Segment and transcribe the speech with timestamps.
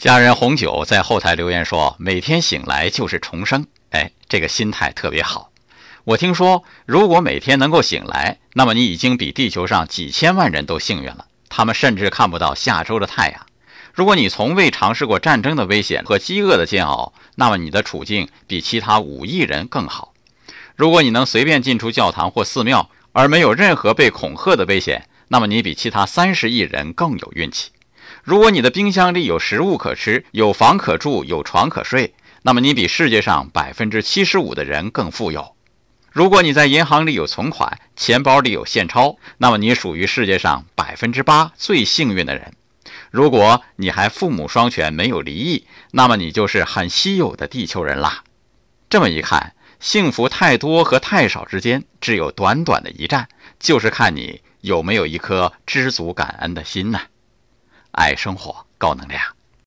[0.00, 5.52] 家人红酒在后台留言说：“每天醒来就是重生。”哎，这个心态特别好。
[6.04, 11.26] 我听说，如果每天能够醒来，那么你已经比地球上几千万人都幸运了。
[11.50, 13.44] 他们甚至看不到下周的太阳。
[13.92, 20.14] 如果你从未尝试过战争的危险和饥饿的煎熬，那么你的处境比其他五亿人更好。
[20.76, 27.72] 如果你能随便进出教堂或寺庙，而没有任何被恐吓的危险，那么你比其他三十亿人更有运气。
[28.22, 35.56] 如果你的冰箱里有食物可吃，有房可住，有床可睡，那么你比世界上百分之七十五的人更富有。
[36.10, 42.52] 如果你在银行里有存款，钱包里有现钞，那么你属于世界上百分之八最幸运的人。
[43.10, 48.24] 如果你还父母双全，没有离异，那么你就是很稀有的地球人啦。
[48.88, 53.28] 这么一看，幸福太多和太少之间只有短短的一站，
[53.60, 57.00] 就是看你有没有一颗知足感恩的心呢。
[57.92, 59.39] 爱生活，高能量。